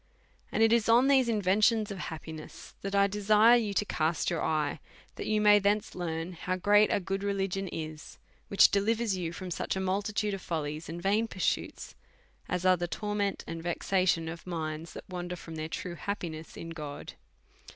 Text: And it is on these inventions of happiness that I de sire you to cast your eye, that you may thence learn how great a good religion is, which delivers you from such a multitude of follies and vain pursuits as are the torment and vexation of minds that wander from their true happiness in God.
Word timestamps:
And 0.51 0.63
it 0.63 0.73
is 0.73 0.89
on 0.89 1.07
these 1.09 1.29
inventions 1.29 1.91
of 1.91 1.99
happiness 1.99 2.73
that 2.81 2.95
I 2.95 3.05
de 3.05 3.21
sire 3.21 3.55
you 3.55 3.71
to 3.75 3.85
cast 3.85 4.31
your 4.31 4.41
eye, 4.43 4.79
that 5.13 5.27
you 5.27 5.39
may 5.39 5.59
thence 5.59 5.93
learn 5.93 6.33
how 6.33 6.55
great 6.55 6.91
a 6.91 6.99
good 6.99 7.21
religion 7.21 7.67
is, 7.67 8.17
which 8.47 8.71
delivers 8.71 9.15
you 9.15 9.31
from 9.31 9.51
such 9.51 9.75
a 9.75 9.79
multitude 9.79 10.33
of 10.33 10.41
follies 10.41 10.89
and 10.89 10.99
vain 11.03 11.27
pursuits 11.27 11.93
as 12.49 12.65
are 12.65 12.77
the 12.77 12.87
torment 12.87 13.43
and 13.45 13.61
vexation 13.61 14.27
of 14.27 14.47
minds 14.47 14.93
that 14.93 15.07
wander 15.07 15.35
from 15.35 15.53
their 15.53 15.69
true 15.69 15.93
happiness 15.93 16.57
in 16.57 16.69
God. 16.71 17.13